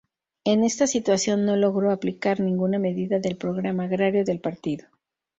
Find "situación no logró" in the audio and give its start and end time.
0.87-1.91